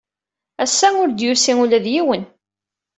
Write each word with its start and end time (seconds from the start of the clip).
Ass-a, 0.63 0.87
ur 1.01 1.09
d-yusi 1.09 1.53
ula 1.63 1.77
d 1.83 1.85
yiwen. 1.93 2.23